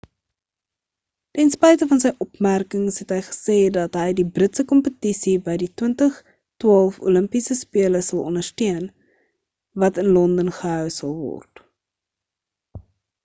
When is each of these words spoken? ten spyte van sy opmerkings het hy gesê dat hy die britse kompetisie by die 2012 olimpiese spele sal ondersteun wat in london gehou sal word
ten 1.37 1.51
spyte 1.55 1.87
van 1.89 1.99
sy 2.03 2.11
opmerkings 2.25 2.95
het 3.01 3.11
hy 3.15 3.17
gesê 3.25 3.57
dat 3.75 3.97
hy 3.99 4.05
die 4.19 4.25
britse 4.37 4.63
kompetisie 4.71 5.33
by 5.49 5.57
die 5.63 5.69
2012 5.81 6.97
olimpiese 7.11 7.57
spele 7.59 8.01
sal 8.09 8.23
ondersteun 8.31 8.81
wat 9.83 10.01
in 10.05 10.09
london 10.17 10.49
gehou 10.61 10.89
sal 10.97 11.13
word 11.27 11.63